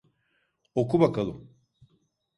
Oku 0.75 0.99
bakalım. 0.99 1.57